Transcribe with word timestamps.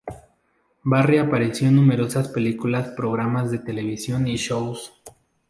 Barry 0.83 1.19
apareció 1.19 1.67
en 1.67 1.75
numerosas 1.75 2.27
películas, 2.29 2.87
programas 2.97 3.51
de 3.51 3.59
televisión 3.59 4.27
y 4.27 4.35
shows. 4.35 4.99